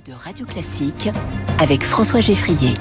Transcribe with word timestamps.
de 0.00 0.12
Radio 0.12 0.46
Classique 0.46 1.10
avec 1.58 1.84
François 1.84 2.20
Geffrier. 2.20 2.72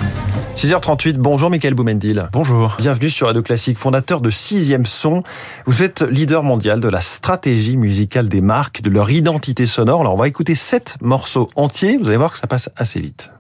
6h38, 0.56 1.18
bonjour 1.18 1.50
Michael 1.50 1.74
Boumendil. 1.74 2.30
Bonjour. 2.32 2.76
Bienvenue 2.78 3.10
sur 3.10 3.28
Radio 3.28 3.42
Classique, 3.42 3.78
fondateur 3.78 4.22
de 4.22 4.30
Sixième 4.30 4.86
Son. 4.86 5.22
Vous 5.66 5.84
êtes 5.84 6.04
leader 6.04 6.44
mondial 6.44 6.80
de 6.80 6.88
la 6.88 7.02
stratégie 7.02 7.76
musicale 7.76 8.30
des 8.30 8.42
marques, 8.42 8.82
de 8.82 8.90
leur 8.90 9.12
identité 9.12 9.66
sonore. 9.66 10.02
Alors 10.02 10.14
on 10.14 10.18
va 10.18 10.28
écouter 10.28 10.56
sept 10.56 10.96
morceaux 11.02 11.50
entiers, 11.56 11.98
vous 11.98 12.08
allez 12.08 12.18
voir 12.18 12.32
que 12.32 12.40
ça 12.40 12.48
passe 12.48 12.70
assez 12.78 13.02
vite. 13.02 13.32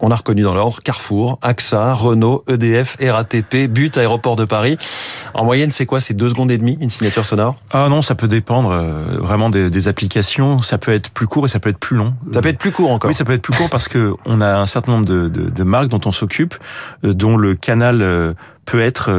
On 0.00 0.10
a 0.10 0.14
reconnu 0.14 0.42
dans 0.42 0.54
l'ordre 0.54 0.78
Carrefour, 0.82 1.38
AXA, 1.42 1.94
Renault, 1.94 2.44
EDF, 2.48 2.96
RATP, 3.00 3.68
But, 3.68 3.98
Aéroport 3.98 4.36
de 4.36 4.44
Paris. 4.44 4.76
En 5.34 5.44
moyenne, 5.44 5.70
c'est 5.70 5.86
quoi? 5.86 6.00
C'est 6.00 6.14
deux 6.14 6.28
secondes 6.28 6.50
et 6.50 6.58
demie, 6.58 6.78
une 6.80 6.90
signature 6.90 7.26
sonore? 7.26 7.56
Ah 7.70 7.88
non, 7.88 8.02
ça 8.02 8.14
peut 8.14 8.28
dépendre 8.28 8.70
euh, 8.70 9.18
vraiment 9.18 9.50
des, 9.50 9.70
des, 9.70 9.88
applications. 9.88 10.62
Ça 10.62 10.78
peut 10.78 10.92
être 10.92 11.10
plus 11.10 11.26
court 11.26 11.46
et 11.46 11.48
ça 11.48 11.58
peut 11.58 11.70
être 11.70 11.78
plus 11.78 11.96
long. 11.96 12.14
Ça 12.32 12.40
peut 12.40 12.48
être 12.48 12.58
plus 12.58 12.72
court 12.72 12.90
encore 12.90 13.08
Oui, 13.08 13.14
ça 13.14 13.24
peut 13.24 13.32
être 13.32 13.42
plus 13.42 13.54
court 13.54 13.70
parce 13.70 13.88
que 13.88 14.14
on 14.26 14.40
a 14.40 14.56
un 14.56 14.66
certain 14.66 14.92
nombre 14.92 15.06
de, 15.06 15.28
de, 15.28 15.50
de 15.50 15.62
marques 15.62 15.88
dont 15.88 16.00
on 16.06 16.12
s'occupe, 16.12 16.54
euh, 17.04 17.14
dont 17.14 17.36
le 17.36 17.54
canal 17.54 18.02
euh, 18.02 18.34
peut 18.64 18.80
être 18.80 19.10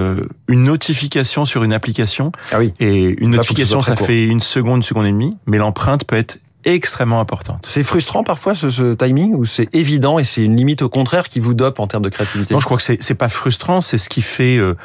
une 0.47 0.63
notification 0.63 1.45
sur 1.45 1.63
une 1.63 1.71
application. 1.73 2.31
Ah 2.51 2.57
oui. 2.57 2.73
Et 2.79 3.15
une 3.21 3.29
notification, 3.29 3.81
ça 3.81 3.95
fait 3.95 4.25
une 4.25 4.39
seconde, 4.39 4.77
une 4.77 4.83
seconde 4.83 5.05
et 5.05 5.11
demie, 5.11 5.37
mais 5.45 5.59
l'empreinte 5.59 6.03
peut 6.05 6.15
être 6.15 6.39
extrêmement 6.65 7.19
importante. 7.19 7.65
C'est 7.67 7.83
frustrant 7.83 8.23
parfois 8.23 8.55
ce, 8.55 8.69
ce 8.69 8.93
timing 8.93 9.33
ou 9.35 9.45
c'est 9.45 9.73
évident 9.73 10.19
et 10.19 10.23
c'est 10.23 10.43
une 10.43 10.55
limite 10.55 10.81
au 10.81 10.89
contraire 10.89 11.29
qui 11.29 11.39
vous 11.39 11.53
dope 11.53 11.79
en 11.79 11.87
termes 11.87 12.03
de 12.03 12.09
créativité? 12.09 12.53
Non, 12.53 12.59
je 12.59 12.65
crois 12.65 12.77
que 12.77 12.83
c'est 12.83 13.15
pas 13.15 13.29
frustrant, 13.29 13.81
c'est 13.81 13.97
ce 13.97 14.09
qui 14.09 14.21
fait 14.21 14.57
euh, 14.57 14.75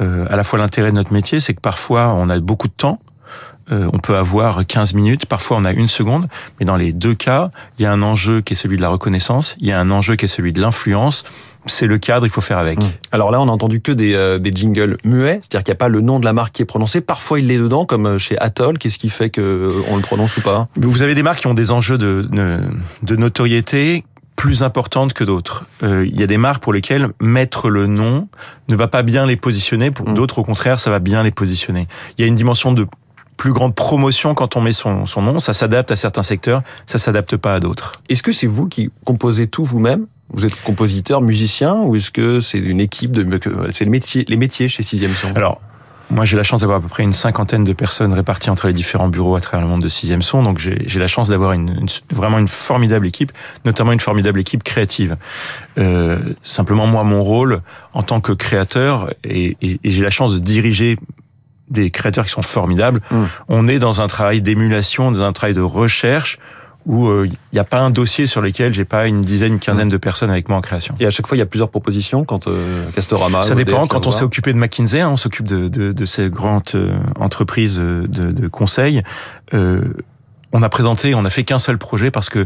euh, 0.00 0.26
à 0.30 0.36
la 0.36 0.44
fois 0.44 0.58
l'intérêt 0.58 0.90
de 0.90 0.96
notre 0.96 1.12
métier, 1.12 1.40
c'est 1.40 1.54
que 1.54 1.60
parfois 1.60 2.14
on 2.14 2.28
a 2.28 2.38
beaucoup 2.40 2.68
de 2.68 2.72
temps. 2.72 2.98
Euh, 3.72 3.88
on 3.92 3.98
peut 3.98 4.16
avoir 4.16 4.66
15 4.66 4.94
minutes, 4.94 5.26
parfois 5.26 5.56
on 5.56 5.64
a 5.64 5.72
une 5.72 5.88
seconde, 5.88 6.26
mais 6.58 6.66
dans 6.66 6.76
les 6.76 6.92
deux 6.92 7.14
cas, 7.14 7.50
il 7.78 7.82
y 7.82 7.86
a 7.86 7.92
un 7.92 8.02
enjeu 8.02 8.40
qui 8.40 8.54
est 8.54 8.56
celui 8.56 8.76
de 8.76 8.82
la 8.82 8.88
reconnaissance, 8.88 9.56
il 9.60 9.68
y 9.68 9.72
a 9.72 9.78
un 9.78 9.90
enjeu 9.90 10.16
qui 10.16 10.24
est 10.24 10.28
celui 10.28 10.52
de 10.52 10.60
l'influence, 10.60 11.24
c'est 11.66 11.86
le 11.86 11.98
cadre, 11.98 12.26
il 12.26 12.30
faut 12.30 12.40
faire 12.40 12.58
avec. 12.58 12.80
Mmh. 12.80 12.90
Alors 13.12 13.30
là, 13.30 13.40
on 13.40 13.48
a 13.48 13.50
entendu 13.52 13.80
que 13.80 13.92
des, 13.92 14.14
euh, 14.14 14.38
des 14.38 14.50
jingles 14.52 14.96
muets, 15.04 15.40
c'est-à-dire 15.42 15.62
qu'il 15.62 15.72
n'y 15.72 15.76
a 15.76 15.78
pas 15.78 15.88
le 15.88 16.00
nom 16.00 16.18
de 16.18 16.24
la 16.24 16.32
marque 16.32 16.54
qui 16.54 16.62
est 16.62 16.66
prononcé. 16.66 17.00
Parfois, 17.00 17.38
il 17.38 17.46
l'est 17.48 17.58
dedans, 17.58 17.84
comme 17.84 18.18
chez 18.18 18.38
Atoll. 18.40 18.78
Qu'est-ce 18.78 18.98
qui 18.98 19.10
fait 19.10 19.30
que 19.30 19.70
on 19.88 19.96
le 19.96 20.02
prononce 20.02 20.36
ou 20.38 20.40
pas? 20.40 20.68
Vous 20.76 21.02
avez 21.02 21.14
des 21.14 21.22
marques 21.22 21.40
qui 21.40 21.46
ont 21.46 21.54
des 21.54 21.70
enjeux 21.70 21.98
de, 21.98 22.26
de, 22.30 22.60
de 23.02 23.16
notoriété 23.16 24.04
plus 24.40 24.62
importantes 24.62 25.12
que 25.12 25.22
d'autres. 25.22 25.66
Euh, 25.82 26.06
il 26.10 26.18
y 26.18 26.22
a 26.22 26.26
des 26.26 26.38
marques 26.38 26.62
pour 26.62 26.72
lesquelles 26.72 27.08
mettre 27.20 27.68
le 27.68 27.86
nom 27.86 28.26
ne 28.70 28.74
va 28.74 28.88
pas 28.88 29.02
bien 29.02 29.26
les 29.26 29.36
positionner. 29.36 29.90
Pour 29.90 30.08
mmh. 30.08 30.14
d'autres, 30.14 30.38
au 30.38 30.44
contraire, 30.44 30.80
ça 30.80 30.88
va 30.88 30.98
bien 30.98 31.22
les 31.22 31.30
positionner. 31.30 31.88
Il 32.16 32.22
y 32.22 32.24
a 32.24 32.26
une 32.26 32.36
dimension 32.36 32.72
de 32.72 32.86
plus 33.40 33.54
grande 33.54 33.74
promotion 33.74 34.34
quand 34.34 34.56
on 34.56 34.60
met 34.60 34.72
son, 34.72 35.06
son 35.06 35.22
nom. 35.22 35.40
Ça 35.40 35.54
s'adapte 35.54 35.90
à 35.90 35.96
certains 35.96 36.22
secteurs, 36.22 36.62
ça 36.84 36.98
s'adapte 36.98 37.38
pas 37.38 37.54
à 37.54 37.60
d'autres. 37.60 37.92
Est-ce 38.10 38.22
que 38.22 38.32
c'est 38.32 38.46
vous 38.46 38.68
qui 38.68 38.90
composez 39.06 39.46
tout 39.46 39.64
vous-même? 39.64 40.06
Vous 40.34 40.44
êtes 40.44 40.54
compositeur, 40.62 41.22
musicien, 41.22 41.74
ou 41.76 41.96
est-ce 41.96 42.10
que 42.10 42.40
c'est 42.40 42.58
une 42.58 42.80
équipe 42.80 43.12
de, 43.12 43.40
c'est 43.72 43.84
les 43.84 43.90
métiers, 43.90 44.26
les 44.28 44.36
métiers 44.36 44.68
chez 44.68 44.82
Sixième 44.82 45.12
Son 45.12 45.32
Alors, 45.34 45.58
moi, 46.10 46.26
j'ai 46.26 46.36
la 46.36 46.42
chance 46.42 46.60
d'avoir 46.60 46.80
à 46.80 46.82
peu 46.82 46.88
près 46.88 47.02
une 47.02 47.14
cinquantaine 47.14 47.64
de 47.64 47.72
personnes 47.72 48.12
réparties 48.12 48.50
entre 48.50 48.66
les 48.66 48.74
différents 48.74 49.08
bureaux 49.08 49.36
à 49.36 49.40
travers 49.40 49.62
le 49.64 49.72
monde 49.72 49.82
de 49.82 49.88
Sixième 49.88 50.20
Son. 50.20 50.42
Donc, 50.42 50.58
j'ai 50.58 50.98
la 50.98 51.06
chance 51.06 51.30
d'avoir 51.30 51.52
une, 51.52 51.70
une, 51.70 51.88
vraiment 52.14 52.38
une 52.38 52.48
formidable 52.48 53.06
équipe, 53.06 53.32
notamment 53.64 53.92
une 53.92 54.00
formidable 54.00 54.38
équipe 54.38 54.62
créative. 54.62 55.16
Euh, 55.78 56.18
simplement, 56.42 56.86
moi, 56.86 57.04
mon 57.04 57.24
rôle 57.24 57.62
en 57.94 58.02
tant 58.02 58.20
que 58.20 58.32
créateur, 58.32 59.08
et, 59.24 59.56
et, 59.62 59.80
et 59.82 59.90
j'ai 59.90 60.02
la 60.02 60.10
chance 60.10 60.34
de 60.34 60.40
diriger 60.40 60.98
des 61.70 61.90
créateurs 61.90 62.24
qui 62.24 62.32
sont 62.32 62.42
formidables. 62.42 63.00
Mmh. 63.10 63.16
On 63.48 63.68
est 63.68 63.78
dans 63.78 64.00
un 64.00 64.06
travail 64.06 64.42
d'émulation, 64.42 65.10
dans 65.10 65.22
un 65.22 65.32
travail 65.32 65.54
de 65.54 65.60
recherche 65.60 66.38
où 66.86 67.06
il 67.06 67.10
euh, 67.10 67.28
n'y 67.52 67.58
a 67.58 67.64
pas 67.64 67.78
un 67.78 67.90
dossier 67.90 68.26
sur 68.26 68.40
lequel 68.40 68.72
j'ai 68.72 68.84
pas 68.84 69.06
une 69.06 69.22
dizaine, 69.22 69.54
une 69.54 69.58
quinzaine 69.58 69.88
de 69.88 69.96
personnes 69.96 70.30
avec 70.30 70.48
moi 70.48 70.58
en 70.58 70.60
création. 70.60 70.94
Et 71.00 71.06
à 71.06 71.10
chaque 71.10 71.26
fois, 71.26 71.36
il 71.36 71.40
y 71.40 71.42
a 71.42 71.46
plusieurs 71.46 71.68
propositions 71.68 72.24
quand 72.24 72.48
euh, 72.48 72.88
Castorama. 72.94 73.42
Ça 73.42 73.54
dépend. 73.54 73.86
quand 73.86 74.06
on 74.06 74.10
s'est 74.10 74.24
occupé 74.24 74.52
de 74.52 74.58
McKinsey, 74.58 75.00
hein, 75.00 75.10
on 75.10 75.16
s'occupe 75.16 75.46
de, 75.46 75.68
de, 75.68 75.92
de, 75.92 76.06
ces 76.06 76.30
grandes 76.30 76.62
euh, 76.74 76.96
entreprises 77.18 77.76
de, 77.76 78.06
de 78.06 78.48
conseil. 78.48 79.02
On 80.52 80.64
a 80.64 80.68
présenté, 80.68 81.14
on 81.14 81.24
a 81.24 81.30
fait 81.30 81.44
qu'un 81.44 81.60
seul 81.60 81.78
projet 81.78 82.10
parce 82.10 82.28
que 82.28 82.44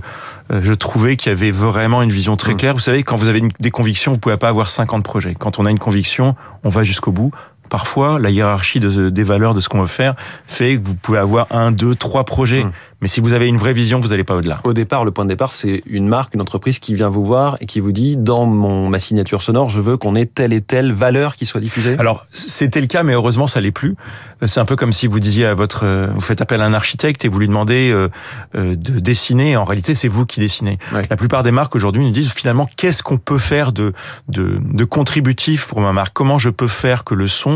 je 0.51 0.75
trouvais 0.75 1.17
qu'il 1.17 1.31
y 1.31 1.33
avait 1.33 1.51
vraiment 1.51 2.03
une 2.03 2.11
vision 2.11 2.37
très 2.37 2.55
claire. 2.55 2.75
Vous 2.75 2.81
savez, 2.81 3.03
quand 3.03 3.17
vous 3.17 3.29
avez 3.29 3.39
une, 3.39 3.51
des 3.61 3.71
convictions, 3.71 4.13
vous 4.13 4.19
pouvez 4.19 4.37
pas 4.37 4.51
avoir 4.51 4.69
50 4.69 5.03
projets. 5.03 5.35
Quand 5.35 5.59
on 5.59 5.65
a 5.65 5.71
une 5.71 5.79
conviction, 5.79 6.37
on 6.65 6.69
va 6.69 6.85
jusqu'au 6.85 7.13
bout 7.13 7.31
parfois, 7.69 8.19
la 8.19 8.31
hiérarchie 8.31 8.81
de, 8.81 9.11
des 9.11 9.23
valeurs 9.23 9.55
de 9.55 9.61
ce 9.61 9.69
qu'on 9.69 9.81
veut 9.81 9.87
faire 9.87 10.15
fait 10.47 10.77
que 10.77 10.87
vous 10.87 10.95
pouvez 10.95 11.19
avoir 11.19 11.47
un, 11.51 11.73
deux, 11.73 11.95
trois 11.95 12.25
projets. 12.25 12.65
Mmh. 12.65 12.73
Mais 13.01 13.09
si 13.09 13.21
vous 13.21 13.35
avez 13.35 13.49
une 13.49 13.59
vraie 13.59 13.75
vision, 13.75 14.01
vous 14.01 14.09
n'allez 14.09 14.25
pas 14.25 14.35
au-delà. 14.35 14.61
Au 14.65 14.73
départ, 14.73 15.05
le 15.05 15.11
point 15.11 15.25
de 15.25 15.29
départ, 15.29 15.53
c'est 15.53 15.83
une 15.85 16.09
marque, 16.09 16.35
une 16.35 16.41
entreprise 16.41 16.79
qui 16.79 16.95
vient 16.95 17.11
vous 17.11 17.25
voir 17.27 17.59
et 17.61 17.67
qui 17.67 17.81
vous 17.81 17.93
dit, 17.93 18.17
dans 18.17 18.47
mon, 18.47 18.89
ma 18.89 18.99
signature 18.99 19.43
sonore, 19.43 19.69
je 19.69 19.81
veux 19.81 19.99
qu'on 19.99 20.15
ait 20.15 20.25
telle 20.25 20.55
et 20.55 20.63
telle 20.63 20.93
valeur 20.93 21.37
qui 21.37 21.45
soit 21.45 21.61
diffusée. 21.61 21.97
Alors, 21.99 22.27
c'était 22.31 22.81
le 22.81 22.87
cas, 22.87 23.03
mais 23.03 23.13
heureusement, 23.13 23.47
ça 23.47 23.61
l'est 23.61 23.73
plus. 23.73 23.95
C'est 24.47 24.61
un 24.61 24.65
peu 24.65 24.77
comme 24.77 24.93
si 24.93 25.07
vous 25.07 25.21
disiez 25.21 25.45
à 25.45 25.55
votre, 25.55 25.85
vous 26.15 26.21
faites 26.21 26.41
appel 26.41 26.63
à 26.63 26.65
un 26.65 26.73
architecte 26.73 27.25
et 27.27 27.29
vous 27.29 27.39
lui 27.39 27.49
demandez 27.49 27.91
euh, 27.93 28.09
de 28.55 29.01
dessiner. 29.01 29.57
En 29.57 29.65
réalité, 29.65 29.95
c'est 29.95 30.09
vous 30.09 30.25
qui 30.25 30.41
dessinez. 30.41 30.79
La 30.93 31.17
plupart 31.17 31.43
des 31.43 31.51
marques 31.51 31.77
aujourd'hui 31.77 32.05
nous 32.05 32.11
disent 32.11 32.33
finalement, 32.33 32.67
qu'est-ce 32.77 33.03
qu'on 33.03 33.19
peut 33.19 33.39
faire 33.39 33.73
de, 33.73 33.93
de, 34.29 34.61
de 34.63 34.85
contributif 34.85 35.67
pour 35.67 35.81
ma 35.83 35.93
marque? 35.93 36.13
Comment 36.15 36.39
je 36.39 36.49
peux 36.49 36.69
faire 36.69 37.05
que 37.05 37.15
le 37.15 37.29
son 37.29 37.54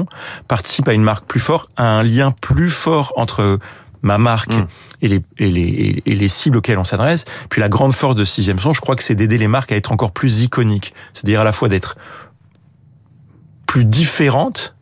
participe 0.48 0.88
à 0.88 0.92
une 0.92 1.02
marque 1.02 1.24
plus 1.24 1.40
forte, 1.40 1.70
à 1.76 1.84
un 1.84 2.02
lien 2.02 2.30
plus 2.30 2.70
fort 2.70 3.12
entre 3.16 3.58
ma 4.02 4.18
marque 4.18 4.54
mmh. 4.54 4.66
et, 5.02 5.08
les, 5.08 5.22
et, 5.38 5.50
les, 5.50 6.02
et 6.06 6.14
les 6.14 6.28
cibles 6.28 6.58
auxquelles 6.58 6.78
on 6.78 6.84
s'adresse. 6.84 7.24
Puis 7.50 7.60
la 7.60 7.68
grande 7.68 7.92
force 7.92 8.16
de 8.16 8.24
Sixième 8.24 8.58
Son, 8.58 8.72
je 8.72 8.80
crois 8.80 8.96
que 8.96 9.02
c'est 9.02 9.14
d'aider 9.14 9.38
les 9.38 9.48
marques 9.48 9.72
à 9.72 9.76
être 9.76 9.92
encore 9.92 10.12
plus 10.12 10.42
iconiques. 10.42 10.94
C'est-à-dire 11.12 11.40
à 11.40 11.44
la 11.44 11.52
fois 11.52 11.68
d'être 11.68 11.96
plus 13.66 13.84
différentes 13.84 14.74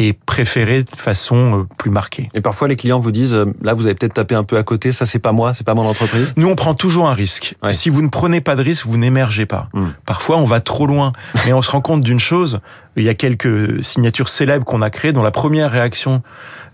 et 0.00 0.14
préférées 0.14 0.82
de 0.82 0.96
façon 0.96 1.66
plus 1.76 1.90
marquée. 1.90 2.30
Et 2.32 2.40
parfois 2.40 2.68
les 2.68 2.76
clients 2.76 2.98
vous 2.98 3.10
disent 3.10 3.36
là 3.60 3.74
vous 3.74 3.84
avez 3.84 3.94
peut-être 3.94 4.14
tapé 4.14 4.34
un 4.34 4.44
peu 4.44 4.56
à 4.56 4.62
côté, 4.62 4.92
ça 4.92 5.04
c'est 5.04 5.18
pas 5.18 5.32
moi, 5.32 5.52
c'est 5.52 5.66
pas 5.66 5.74
mon 5.74 5.86
entreprise. 5.86 6.32
Nous 6.38 6.48
on 6.48 6.56
prend 6.56 6.72
toujours 6.72 7.06
un 7.06 7.12
risque. 7.12 7.54
Ouais. 7.62 7.74
Si 7.74 7.90
vous 7.90 8.00
ne 8.00 8.08
prenez 8.08 8.40
pas 8.40 8.56
de 8.56 8.62
risque, 8.62 8.86
vous 8.86 8.96
n'émergez 8.96 9.44
pas. 9.44 9.68
Mmh. 9.74 9.88
Parfois 10.06 10.38
on 10.38 10.44
va 10.44 10.60
trop 10.60 10.86
loin, 10.86 11.12
mais 11.44 11.52
on 11.52 11.60
se 11.60 11.70
rend 11.70 11.82
compte 11.82 12.00
d'une 12.00 12.18
chose, 12.18 12.60
il 12.96 13.04
y 13.04 13.10
a 13.10 13.14
quelques 13.14 13.84
signatures 13.84 14.30
célèbres 14.30 14.64
qu'on 14.64 14.80
a 14.80 14.88
créées 14.88 15.12
dont 15.12 15.22
la 15.22 15.30
première 15.30 15.70
réaction 15.70 16.22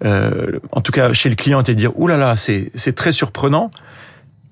euh, 0.04 0.60
en 0.70 0.80
tout 0.80 0.92
cas 0.92 1.12
chez 1.12 1.28
le 1.28 1.34
client 1.34 1.60
était 1.60 1.74
de 1.74 1.80
dire 1.80 1.98
"Ouh 1.98 2.06
là 2.06 2.16
là, 2.16 2.36
c'est 2.36 2.70
c'est 2.76 2.94
très 2.94 3.10
surprenant." 3.10 3.72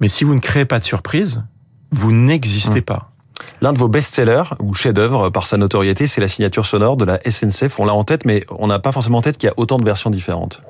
Mais 0.00 0.08
si 0.08 0.24
vous 0.24 0.34
ne 0.34 0.40
créez 0.40 0.64
pas 0.64 0.80
de 0.80 0.84
surprise, 0.84 1.44
vous 1.92 2.10
n'existez 2.10 2.80
mmh. 2.80 2.84
pas. 2.84 3.13
L'un 3.60 3.72
de 3.72 3.78
vos 3.78 3.88
best-sellers 3.88 4.42
ou 4.60 4.74
chefs-d'œuvre 4.74 5.30
par 5.30 5.46
sa 5.46 5.56
notoriété, 5.56 6.06
c'est 6.06 6.20
la 6.20 6.28
signature 6.28 6.66
sonore 6.66 6.96
de 6.96 7.04
la 7.04 7.18
SNCF. 7.28 7.78
On 7.78 7.84
l'a 7.84 7.94
en 7.94 8.04
tête, 8.04 8.24
mais 8.24 8.44
on 8.58 8.66
n'a 8.66 8.78
pas 8.78 8.92
forcément 8.92 9.18
en 9.18 9.22
tête 9.22 9.38
qu'il 9.38 9.48
y 9.48 9.50
a 9.50 9.54
autant 9.56 9.76
de 9.76 9.84
versions 9.84 10.10
différentes. 10.10 10.60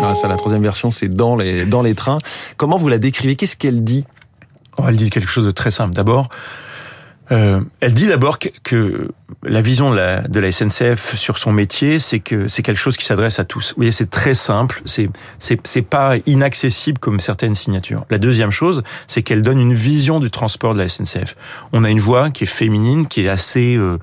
Ah, 0.00 0.28
la 0.28 0.36
troisième 0.36 0.62
version, 0.62 0.90
c'est 0.90 1.08
dans 1.08 1.36
les, 1.36 1.64
dans 1.66 1.82
les 1.82 1.94
trains. 1.94 2.18
Comment 2.56 2.78
vous 2.78 2.88
la 2.88 2.98
décrivez? 2.98 3.36
Qu'est-ce 3.36 3.56
qu'elle 3.56 3.84
dit? 3.84 4.06
Oh, 4.76 4.84
Elle 4.88 4.96
dit 4.96 5.10
quelque 5.10 5.28
chose 5.28 5.44
de 5.44 5.50
très 5.50 5.70
simple. 5.70 5.94
D'abord, 5.94 6.28
euh, 7.30 7.60
elle 7.80 7.92
dit 7.92 8.06
d'abord 8.06 8.38
que, 8.38 8.48
que, 8.62 9.10
la 9.42 9.60
vision 9.60 9.90
de 9.90 9.96
la, 9.96 10.22
de 10.22 10.40
la, 10.40 10.50
SNCF 10.50 11.14
sur 11.14 11.38
son 11.38 11.52
métier, 11.52 11.98
c'est 11.98 12.18
que 12.18 12.48
c'est 12.48 12.62
quelque 12.62 12.78
chose 12.78 12.96
qui 12.96 13.04
s'adresse 13.04 13.38
à 13.38 13.44
tous. 13.44 13.70
Vous 13.70 13.76
voyez, 13.76 13.92
c'est 13.92 14.10
très 14.10 14.34
simple, 14.34 14.82
c'est 14.84 15.08
c'est 15.38 15.82
pas 15.82 16.14
inaccessible 16.26 16.98
comme 16.98 17.20
certaines 17.20 17.54
signatures. 17.54 18.04
La 18.10 18.18
deuxième 18.18 18.50
chose, 18.50 18.82
c'est 19.06 19.22
qu'elle 19.22 19.42
donne 19.42 19.60
une 19.60 19.74
vision 19.74 20.18
du 20.18 20.30
transport 20.30 20.74
de 20.74 20.80
la 20.80 20.88
SNCF. 20.88 21.36
On 21.72 21.84
a 21.84 21.90
une 21.90 22.00
voix 22.00 22.30
qui 22.30 22.44
est 22.44 22.48
féminine, 22.48 23.06
qui 23.06 23.24
est 23.24 23.28
assez, 23.28 23.76
euh, 23.76 23.98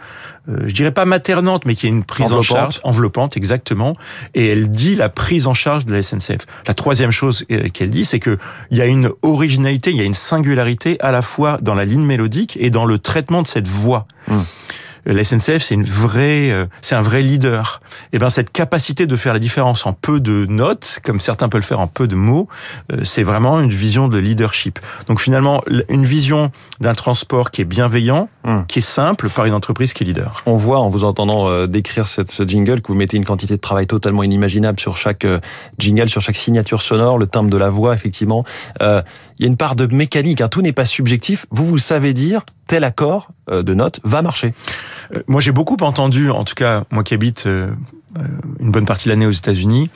je 0.48 0.74
dirais 0.74 0.92
pas 0.92 1.06
maternante, 1.06 1.66
mais 1.66 1.76
qui 1.76 1.88
est 1.88 1.90
une 1.90 2.04
prise 2.04 2.32
en 2.32 2.42
charge 2.42 2.80
enveloppante, 2.84 3.38
exactement. 3.38 3.96
Et 4.34 4.48
elle 4.48 4.70
dit 4.70 4.96
la 4.96 5.10
prise 5.10 5.48
en 5.48 5.54
charge 5.54 5.86
de 5.86 5.94
la 5.94 6.02
SNCF. 6.02 6.46
La 6.68 6.74
troisième 6.74 7.12
chose 7.12 7.46
euh, 7.52 7.70
qu'elle 7.70 7.90
dit, 7.90 8.06
c'est 8.06 8.20
que 8.20 8.38
il 8.72 8.78
y 8.78 8.82
a 8.82 8.86
une 8.86 9.12
originalité, 9.22 9.92
il 9.92 9.98
y 9.98 10.02
a 10.02 10.06
une 10.06 10.14
singularité 10.14 10.98
à 11.00 11.12
la 11.12 11.22
fois 11.22 11.58
dans 11.62 11.76
la 11.76 11.86
ligne 11.86 12.06
mélodique 12.06 12.58
et 12.60 12.70
dans 12.70 12.86
le 12.86 12.98
traitement 12.98 13.42
de 13.42 13.48
cette 13.48 13.68
voix. 13.68 14.08
Mmh 14.28 14.42
la 15.06 15.24
SNCF, 15.24 15.64
c'est 15.64 15.76
une 15.76 15.84
vraie, 15.84 16.68
c'est 16.82 16.96
un 16.96 17.02
vrai 17.02 17.22
leader. 17.22 17.82
eh 18.14 18.20
ben 18.20 18.30
cette 18.30 18.52
capacité 18.52 19.06
de 19.06 19.16
faire 19.16 19.34
la 19.34 19.40
différence 19.40 19.86
en 19.86 19.94
peu 19.94 20.20
de 20.20 20.46
notes, 20.46 21.00
comme 21.04 21.20
certains 21.20 21.50
peuvent 21.50 21.62
le 21.62 21.66
faire 21.66 21.80
en 21.80 21.88
peu 21.88 22.08
de 22.08 22.16
mots, 22.16 22.48
euh, 22.92 23.04
c'est 23.04 23.24
vraiment 23.24 23.60
une 23.60 23.70
vision 23.70 24.08
de 24.08 24.18
leadership. 24.18 24.80
Donc 25.08 25.20
finalement, 25.20 25.64
une 25.90 26.06
vision 26.06 26.52
d'un 26.80 26.94
transport 26.94 27.52
qui 27.52 27.62
est 27.62 27.66
bienveillant, 27.66 28.30
hmm. 28.44 28.66
qui 28.68 28.80
est 28.80 28.82
simple, 28.82 29.30
par 29.30 29.46
une 29.46 29.54
entreprise 29.54 29.94
qui 29.94 30.04
est 30.04 30.08
leader. 30.08 30.44
On 30.46 30.58
voit 30.58 30.80
en 30.80 30.90
vous 30.90 31.04
entendant 31.04 31.48
euh, 31.48 31.68
décrire 31.68 32.08
cette, 32.08 32.32
ce 32.32 32.44
jingle 32.44 32.82
que 32.82 32.88
vous 32.88 32.96
mettez 32.96 33.18
une 33.18 33.26
quantité 33.26 33.56
de 33.56 33.62
travail 33.62 33.88
totalement 33.88 34.24
inimaginable 34.24 34.80
sur 34.80 34.98
chaque 34.98 35.26
euh, 35.26 35.40
jingle, 35.80 36.10
sur 36.10 36.22
chaque 36.22 36.36
signature 36.36 36.82
sonore, 36.82 37.18
le 37.18 37.28
timbre 37.28 37.50
de 37.50 37.58
la 37.58 37.70
voix, 37.70 37.94
effectivement. 37.94 38.44
Euh, 38.82 39.02
il 39.40 39.44
y 39.44 39.46
a 39.46 39.48
une 39.48 39.58
part 39.58 39.76
de 39.76 39.86
mécanique, 39.86 40.42
hein. 40.42 40.48
tout 40.48 40.62
n'est 40.62 40.74
pas 40.74 40.86
subjectif. 40.86 41.46
Vous, 41.52 41.66
vous 41.66 41.78
savez 41.78 42.14
dire, 42.14 42.42
tel 42.68 42.84
accord 42.84 43.30
de 43.52 43.74
notes 43.74 44.00
va 44.04 44.22
marcher. 44.22 44.54
moi, 45.28 45.42
j'ai 45.42 45.52
beaucoup 45.52 45.78
entendu, 45.82 46.30
en 46.30 46.44
tout 46.44 46.56
cas, 46.56 46.84
moi 46.90 47.04
qui 47.04 47.14
habite 47.14 47.48
une 48.60 48.72
bonne 48.72 48.86
partie 48.86 49.06
de 49.06 49.10
l'année 49.10 49.26
aux 49.26 49.32
États-Unis, 49.32 49.90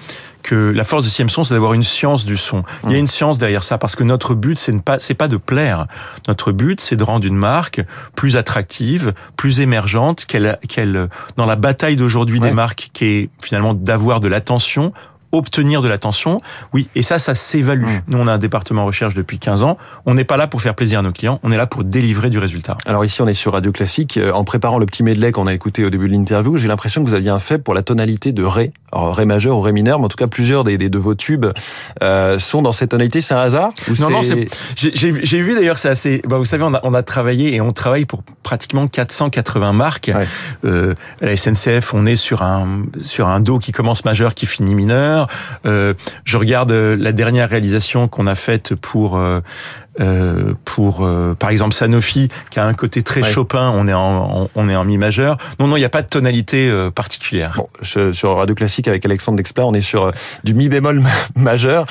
que 0.43 0.71
la 0.71 0.83
force 0.83 1.03
de 1.03 1.09
sixième 1.09 1.29
son, 1.29 1.43
c'est 1.43 1.53
d'avoir 1.53 1.73
une 1.73 1.83
science 1.83 2.25
du 2.25 2.37
son. 2.37 2.63
Il 2.83 2.91
y 2.91 2.93
a 2.93 2.97
mmh. 2.97 2.99
une 2.99 3.07
science 3.07 3.37
derrière 3.37 3.63
ça 3.63 3.77
parce 3.77 3.95
que 3.95 4.03
notre 4.03 4.35
but, 4.35 4.57
c'est 4.57 4.81
pas, 4.81 4.99
c'est 4.99 5.13
pas 5.13 5.27
de 5.27 5.37
plaire. 5.37 5.87
Notre 6.27 6.51
but, 6.51 6.79
c'est 6.81 6.95
de 6.95 7.03
rendre 7.03 7.25
une 7.25 7.35
marque 7.35 7.81
plus 8.15 8.37
attractive, 8.37 9.13
plus 9.35 9.59
émergente, 9.59 10.25
qu'elle, 10.25 10.57
qu'elle, 10.67 11.09
dans 11.37 11.45
la 11.45 11.55
bataille 11.55 11.95
d'aujourd'hui 11.95 12.39
des 12.39 12.51
marques, 12.51 12.89
qui 12.93 13.05
est 13.05 13.29
finalement 13.41 13.73
d'avoir 13.73 14.19
de 14.19 14.27
l'attention 14.27 14.93
obtenir 15.31 15.81
de 15.81 15.87
l'attention. 15.87 16.39
Oui, 16.73 16.87
et 16.95 17.03
ça, 17.03 17.19
ça 17.19 17.35
s'évalue. 17.35 17.85
Mmh. 17.85 18.01
Nous, 18.07 18.17
on 18.17 18.27
a 18.27 18.33
un 18.33 18.37
département 18.37 18.85
recherche 18.85 19.13
depuis 19.13 19.39
15 19.39 19.63
ans. 19.63 19.77
On 20.05 20.13
n'est 20.13 20.23
pas 20.23 20.37
là 20.37 20.47
pour 20.47 20.61
faire 20.61 20.75
plaisir 20.75 20.99
à 20.99 21.01
nos 21.01 21.11
clients, 21.11 21.39
on 21.43 21.51
est 21.51 21.57
là 21.57 21.67
pour 21.67 21.83
délivrer 21.83 22.29
du 22.29 22.39
résultat. 22.39 22.77
Alors 22.85 23.05
ici, 23.05 23.21
on 23.21 23.27
est 23.27 23.33
sur 23.33 23.53
Radio 23.53 23.71
Classique. 23.71 24.17
Euh, 24.17 24.31
en 24.31 24.43
préparant 24.43 24.77
le 24.77 24.85
petit 24.85 25.03
medley 25.03 25.31
qu'on 25.31 25.47
a 25.47 25.53
écouté 25.53 25.85
au 25.85 25.89
début 25.89 26.07
de 26.07 26.13
l'interview, 26.13 26.57
j'ai 26.57 26.67
l'impression 26.67 27.03
que 27.03 27.09
vous 27.09 27.15
aviez 27.15 27.29
un 27.29 27.39
fait 27.39 27.57
pour 27.57 27.73
la 27.73 27.83
tonalité 27.83 28.31
de 28.31 28.43
Ré. 28.43 28.71
Alors, 28.91 29.15
Ré 29.15 29.25
majeur 29.25 29.57
ou 29.57 29.61
Ré 29.61 29.71
mineur, 29.71 29.99
mais 29.99 30.05
en 30.05 30.09
tout 30.09 30.17
cas, 30.17 30.27
plusieurs 30.27 30.63
des, 30.63 30.77
des 30.77 30.89
de 30.89 30.97
vos 30.97 31.15
tubes 31.15 31.47
euh, 32.03 32.39
sont 32.39 32.61
dans 32.61 32.71
cette 32.71 32.91
tonalité. 32.91 33.21
C'est 33.21 33.33
un 33.33 33.39
hasard 33.39 33.71
Non, 33.99 34.09
non, 34.09 34.21
j'ai 34.75 35.41
vu 35.41 35.53
d'ailleurs, 35.53 35.77
c'est 35.77 35.89
assez... 35.89 36.21
Bah, 36.27 36.37
vous 36.37 36.45
savez, 36.45 36.63
on 36.63 36.73
a, 36.73 36.79
on 36.83 36.93
a 36.93 37.03
travaillé 37.03 37.55
et 37.55 37.61
on 37.61 37.71
travaille 37.71 38.05
pour 38.05 38.23
pratiquement 38.43 38.87
480 38.87 39.73
marques. 39.73 40.11
Euh, 40.65 40.95
à 41.21 41.25
la 41.25 41.37
SNCF, 41.37 41.93
on 41.93 42.05
est 42.05 42.15
sur 42.15 42.41
un, 42.41 42.83
sur 43.01 43.27
un 43.27 43.39
Do 43.39 43.59
qui 43.59 43.71
commence 43.71 44.05
majeur, 44.05 44.33
qui 44.33 44.45
finit 44.45 44.75
mineur. 44.75 45.18
Euh, 45.65 45.93
je 46.25 46.37
regarde 46.37 46.71
euh, 46.71 46.95
la 46.95 47.11
dernière 47.11 47.49
réalisation 47.49 48.07
qu'on 48.07 48.27
a 48.27 48.35
faite 48.35 48.75
pour 48.75 49.19
euh, 49.99 50.29
euh, 50.29 50.53
pour 50.65 51.05
euh, 51.05 51.35
par 51.35 51.49
exemple 51.49 51.73
Sanofi 51.73 52.29
qui 52.49 52.59
a 52.59 52.65
un 52.65 52.73
côté 52.73 53.03
très 53.03 53.23
Chopin, 53.23 53.71
on 53.75 53.87
est 53.87 53.93
en 53.93 54.49
on 54.55 54.69
est 54.69 54.75
en 54.75 54.85
mi 54.85 54.97
majeur. 54.97 55.37
Non 55.59 55.67
non, 55.67 55.77
il 55.77 55.79
n'y 55.79 55.85
a 55.85 55.89
pas 55.89 56.01
de 56.01 56.07
tonalité 56.07 56.69
euh, 56.69 56.89
particulière. 56.89 57.53
Bon, 57.57 57.67
je, 57.81 58.11
sur 58.11 58.37
Radio 58.37 58.55
Classique 58.55 58.87
avec 58.87 59.05
Alexandre 59.05 59.37
Dexplat, 59.37 59.65
on 59.65 59.73
est 59.73 59.81
sur 59.81 60.11
du 60.43 60.53
mi 60.53 60.69
bémol 60.69 61.03
majeur. 61.35 61.85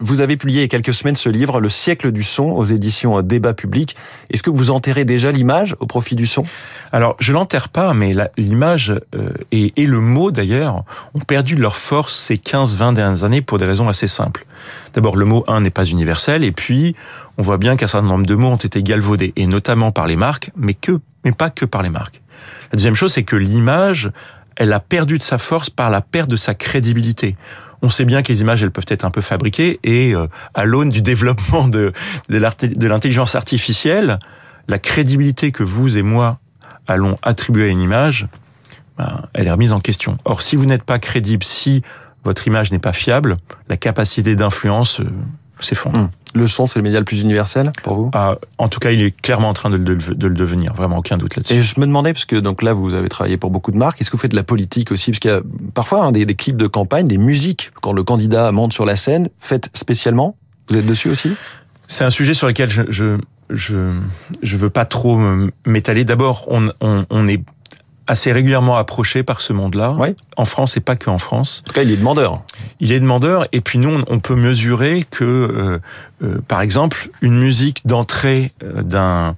vous 0.00 0.20
avez 0.20 0.36
publié 0.36 0.60
il 0.60 0.62
y 0.62 0.64
a 0.64 0.68
quelques 0.68 0.94
semaines 0.94 1.16
ce 1.16 1.28
livre 1.28 1.60
Le 1.60 1.68
siècle 1.68 2.12
du 2.12 2.22
son 2.22 2.44
aux 2.44 2.64
éditions 2.64 3.20
Débat 3.22 3.54
public. 3.54 3.96
Est-ce 4.30 4.42
que 4.42 4.50
vous 4.50 4.70
enterrez 4.70 5.04
déjà 5.04 5.32
l'image 5.32 5.76
au 5.80 5.86
profit 5.86 6.16
du 6.16 6.26
son? 6.26 6.44
Alors, 6.92 7.16
je 7.20 7.32
l'enterre 7.32 7.68
pas 7.68 7.94
mais 7.94 8.14
l'image 8.36 8.94
et, 9.50 9.72
et 9.76 9.86
le 9.86 10.00
mot 10.00 10.30
d'ailleurs 10.30 10.84
ont 11.14 11.20
perdu 11.20 11.56
leur 11.56 11.76
force 11.76 12.18
ces 12.18 12.36
15-20 12.36 12.94
dernières 12.94 13.24
années 13.24 13.42
pour 13.42 13.58
des 13.58 13.66
raisons 13.66 13.88
assez 13.88 14.08
simples. 14.08 14.46
D'abord, 14.94 15.16
le 15.16 15.24
mot 15.24 15.44
un 15.48 15.60
n'est 15.60 15.70
pas 15.70 15.84
universel, 15.84 16.44
et 16.44 16.52
puis 16.52 16.94
on 17.38 17.42
voit 17.42 17.58
bien 17.58 17.76
qu'un 17.76 17.86
certain 17.86 18.06
nombre 18.06 18.26
de 18.26 18.34
mots 18.34 18.48
ont 18.48 18.56
été 18.56 18.82
galvaudés, 18.82 19.32
et 19.36 19.46
notamment 19.46 19.92
par 19.92 20.06
les 20.06 20.16
marques, 20.16 20.50
mais 20.56 20.74
que, 20.74 21.00
mais 21.24 21.32
pas 21.32 21.50
que 21.50 21.64
par 21.64 21.82
les 21.82 21.90
marques. 21.90 22.20
La 22.72 22.76
deuxième 22.76 22.94
chose, 22.94 23.12
c'est 23.12 23.22
que 23.22 23.36
l'image, 23.36 24.10
elle 24.56 24.72
a 24.72 24.80
perdu 24.80 25.18
de 25.18 25.22
sa 25.22 25.38
force 25.38 25.70
par 25.70 25.90
la 25.90 26.00
perte 26.00 26.30
de 26.30 26.36
sa 26.36 26.54
crédibilité. 26.54 27.36
On 27.80 27.88
sait 27.88 28.04
bien 28.04 28.22
que 28.22 28.32
les 28.32 28.42
images, 28.42 28.62
elles 28.62 28.70
peuvent 28.70 28.84
être 28.88 29.04
un 29.04 29.10
peu 29.10 29.22
fabriquées, 29.22 29.80
et 29.82 30.14
euh, 30.14 30.26
à 30.54 30.64
l'aune 30.64 30.88
du 30.88 31.02
développement 31.02 31.68
de, 31.68 31.92
de 32.28 32.86
l'intelligence 32.86 33.34
artificielle, 33.34 34.18
la 34.68 34.78
crédibilité 34.78 35.52
que 35.52 35.62
vous 35.62 35.98
et 35.98 36.02
moi 36.02 36.38
allons 36.86 37.16
attribuer 37.22 37.64
à 37.64 37.68
une 37.68 37.80
image, 37.80 38.26
ben, 38.98 39.22
elle 39.34 39.46
est 39.46 39.50
remise 39.50 39.72
en 39.72 39.80
question. 39.80 40.18
Or, 40.24 40.42
si 40.42 40.56
vous 40.56 40.66
n'êtes 40.66 40.82
pas 40.82 40.98
crédible, 40.98 41.44
si 41.44 41.82
votre 42.24 42.46
image 42.46 42.72
n'est 42.72 42.78
pas 42.78 42.92
fiable, 42.92 43.36
la 43.68 43.76
capacité 43.76 44.36
d'influence 44.36 45.00
euh, 45.00 45.04
s'effondre. 45.60 45.98
Hmm. 45.98 46.08
Le 46.34 46.46
son, 46.46 46.66
c'est 46.66 46.78
le 46.78 46.82
média 46.82 46.98
le 46.98 47.04
plus 47.04 47.20
universel 47.20 47.72
pour 47.82 47.94
vous? 47.94 48.10
Ah, 48.14 48.36
En 48.58 48.68
tout 48.68 48.80
cas, 48.80 48.90
il 48.90 49.02
est 49.02 49.10
clairement 49.10 49.50
en 49.50 49.52
train 49.52 49.70
de, 49.70 49.76
le 49.76 50.34
devenir, 50.34 50.72
vraiment 50.72 50.98
aucun 50.98 51.18
doute 51.18 51.36
là-dessus. 51.36 51.54
Et 51.54 51.62
je 51.62 51.78
me 51.78 51.86
demandais, 51.86 52.12
parce 52.12 52.24
que 52.24 52.36
donc 52.36 52.62
là, 52.62 52.72
vous 52.72 52.94
avez 52.94 53.08
travaillé 53.08 53.36
pour 53.36 53.50
beaucoup 53.50 53.70
de 53.70 53.76
marques, 53.76 54.00
est-ce 54.00 54.10
que 54.10 54.16
vous 54.16 54.20
faites 54.20 54.30
de 54.30 54.36
la 54.36 54.42
politique 54.42 54.92
aussi? 54.92 55.10
Parce 55.10 55.18
qu'il 55.18 55.30
y 55.30 55.34
a 55.34 55.42
parfois 55.74 56.04
hein, 56.04 56.12
des, 56.12 56.24
clips 56.34 56.56
de 56.56 56.66
campagne, 56.66 57.06
des 57.06 57.18
musiques, 57.18 57.70
quand 57.82 57.92
le 57.92 58.02
candidat 58.02 58.50
monte 58.50 58.72
sur 58.72 58.86
la 58.86 58.96
scène, 58.96 59.28
faites 59.38 59.68
spécialement? 59.74 60.36
Vous 60.68 60.76
êtes 60.76 60.86
dessus 60.86 61.10
aussi? 61.10 61.32
C'est 61.86 62.04
un 62.04 62.10
sujet 62.10 62.32
sur 62.32 62.46
lequel 62.46 62.70
je, 62.70 62.82
je 62.88 63.18
je 63.50 63.90
je 64.42 64.56
veux 64.56 64.70
pas 64.70 64.86
trop 64.86 65.20
m'étaler. 65.66 66.06
D'abord, 66.06 66.46
on, 66.48 66.70
on, 66.80 67.04
on 67.10 67.28
est 67.28 67.42
assez 68.06 68.32
régulièrement 68.32 68.76
approché 68.76 69.22
par 69.22 69.40
ce 69.40 69.52
monde-là. 69.52 69.96
En 70.36 70.44
France 70.44 70.76
et 70.76 70.80
pas 70.80 70.96
que 70.96 71.10
en 71.10 71.18
France. 71.18 71.62
En 71.64 71.68
tout 71.68 71.74
cas, 71.74 71.82
il 71.82 71.90
est 71.90 71.96
demandeur. 71.96 72.42
Il 72.80 72.92
est 72.92 73.00
demandeur 73.00 73.46
et 73.52 73.60
puis 73.60 73.78
nous, 73.78 74.02
on 74.06 74.18
peut 74.18 74.34
mesurer 74.34 75.04
que, 75.10 75.24
euh, 75.24 75.78
euh, 76.22 76.40
par 76.46 76.60
exemple, 76.60 77.10
une 77.20 77.38
musique 77.38 77.86
d'entrée 77.86 78.52
euh, 78.62 78.82
d'un 78.82 79.36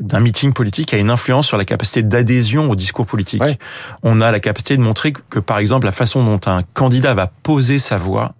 d'un 0.00 0.18
meeting 0.18 0.52
politique 0.52 0.92
a 0.92 0.96
une 0.96 1.08
influence 1.08 1.46
sur 1.46 1.56
la 1.56 1.64
capacité 1.64 2.02
d'adhésion 2.02 2.68
au 2.68 2.74
discours 2.74 3.06
politique. 3.06 3.40
On 4.02 4.20
a 4.20 4.32
la 4.32 4.40
capacité 4.40 4.76
de 4.76 4.82
montrer 4.82 5.12
que, 5.12 5.38
par 5.38 5.58
exemple, 5.58 5.86
la 5.86 5.92
façon 5.92 6.24
dont 6.24 6.40
un 6.50 6.64
candidat 6.74 7.14
va 7.14 7.30
poser 7.44 7.78
sa 7.78 7.96
voix 7.96 8.34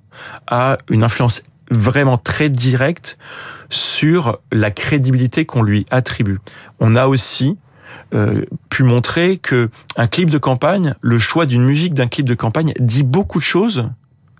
a 0.48 0.76
une 0.90 1.04
influence 1.04 1.44
vraiment 1.70 2.16
très 2.16 2.48
directe 2.48 3.18
sur 3.70 4.38
la 4.52 4.72
crédibilité 4.72 5.44
qu'on 5.44 5.62
lui 5.62 5.86
attribue. 5.90 6.40
On 6.80 6.96
a 6.96 7.06
aussi 7.06 7.56
euh, 8.14 8.44
pu 8.70 8.82
montrer 8.82 9.38
que 9.38 9.70
un 9.96 10.06
clip 10.06 10.30
de 10.30 10.38
campagne, 10.38 10.94
le 11.00 11.18
choix 11.18 11.46
d'une 11.46 11.64
musique 11.64 11.94
d'un 11.94 12.06
clip 12.06 12.28
de 12.28 12.34
campagne 12.34 12.72
dit 12.78 13.02
beaucoup 13.02 13.38
de 13.38 13.44
choses 13.44 13.90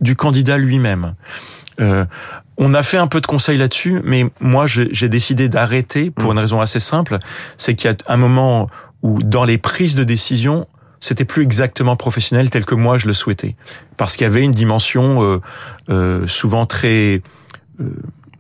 du 0.01 0.17
candidat 0.17 0.59
lui-même. 0.59 1.15
Euh, 1.81 2.05
on 2.57 2.73
a 2.75 2.83
fait 2.83 2.99
un 2.99 3.07
peu 3.07 3.21
de 3.21 3.27
conseils 3.27 3.59
là-dessus, 3.59 4.01
mais 4.05 4.31
moi 4.41 4.67
j'ai 4.67 5.09
décidé 5.09 5.49
d'arrêter 5.49 6.11
pour 6.11 6.33
une 6.33 6.39
raison 6.39 6.61
assez 6.61 6.81
simple, 6.81 7.19
c'est 7.57 7.75
qu'il 7.75 7.91
y 7.91 7.95
a 7.95 7.97
un 8.07 8.17
moment 8.17 8.69
où 9.03 9.23
dans 9.23 9.45
les 9.45 9.59
prises 9.59 9.97
de 9.97 10.05
décision, 10.05 10.69
c'était 11.01 11.25
plus 11.25 11.43
exactement 11.43 11.97
professionnel 11.97 12.51
tel 12.51 12.65
que 12.65 12.77
moi 12.77 12.99
je 12.99 13.07
le 13.07 13.15
souhaitais, 13.15 13.57
parce 13.97 14.17
qu'il 14.17 14.25
y 14.25 14.31
avait 14.31 14.45
une 14.45 14.53
dimension 14.53 15.23
euh, 15.23 15.41
euh 15.89 16.27
souvent 16.29 16.65
très 16.65 17.23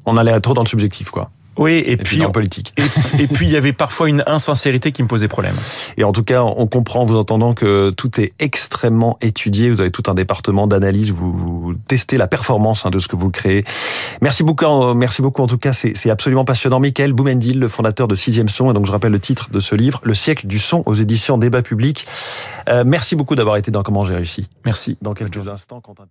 on 0.06 0.16
allait 0.16 0.38
trop 0.40 0.54
dans 0.54 0.62
le 0.62 0.68
subjectif, 0.68 1.10
quoi. 1.10 1.30
Oui, 1.56 1.82
et, 1.86 1.96
puis, 1.96 2.24
en 2.24 2.30
politique. 2.30 2.74
Et, 3.18 3.26
puis 3.26 3.46
il 3.46 3.52
y 3.52 3.56
avait 3.56 3.72
parfois 3.72 4.08
une 4.08 4.22
insincérité 4.26 4.92
qui 4.92 5.02
me 5.02 5.08
posait 5.08 5.28
problème. 5.28 5.54
Et 5.96 6.04
en 6.04 6.12
tout 6.12 6.24
cas, 6.24 6.42
on 6.42 6.66
comprend 6.66 7.02
en 7.02 7.04
vous 7.04 7.16
entendant 7.16 7.54
que 7.54 7.90
tout 7.90 8.20
est 8.20 8.32
extrêmement 8.38 9.18
étudié. 9.20 9.70
Vous 9.70 9.80
avez 9.80 9.90
tout 9.90 10.02
un 10.08 10.14
département 10.14 10.66
d'analyse. 10.66 11.12
Vous, 11.12 11.74
testez 11.88 12.16
la 12.16 12.26
performance 12.26 12.86
hein, 12.86 12.90
de 12.90 12.98
ce 12.98 13.08
que 13.08 13.16
vous 13.16 13.30
créez. 13.30 13.64
Merci 14.20 14.42
beaucoup. 14.42 14.94
Merci 14.94 15.22
beaucoup. 15.22 15.42
En 15.42 15.46
tout 15.46 15.58
cas, 15.58 15.72
c'est 15.72 16.10
absolument 16.10 16.44
passionnant. 16.44 16.80
Michael 16.80 17.12
Boumendil, 17.12 17.58
le 17.58 17.68
fondateur 17.68 18.08
de 18.08 18.14
Sixième 18.14 18.48
Son, 18.48 18.70
et 18.70 18.74
donc 18.74 18.86
je 18.86 18.92
rappelle 18.92 19.12
le 19.12 19.20
titre 19.20 19.50
de 19.50 19.60
ce 19.60 19.74
livre, 19.74 20.00
Le 20.04 20.14
siècle 20.14 20.46
du 20.46 20.58
son 20.58 20.82
aux 20.86 20.94
éditions 20.94 21.38
Débat 21.38 21.62
Public. 21.62 22.06
Euh, 22.68 22.84
merci 22.86 23.16
beaucoup 23.16 23.34
d'avoir 23.34 23.56
été 23.56 23.70
dans 23.70 23.82
Comment 23.82 24.04
j'ai 24.06 24.14
réussi. 24.14 24.48
Merci. 24.64 24.96
Dans 25.02 25.12
quelques 25.14 25.48
instants, 25.48 25.80
Quentin. 25.80 26.04